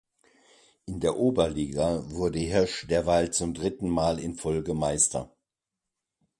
[0.87, 5.31] In der Oberliga wurde Hirsch derweil zum dritten Mal in Folge Meister.